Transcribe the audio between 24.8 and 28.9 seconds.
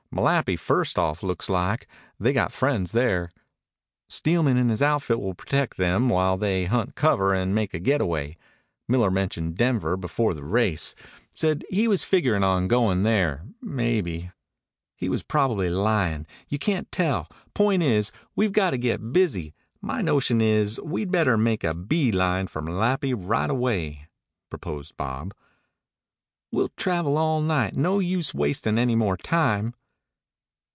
Bob. "We'll travel all night. No use wastin'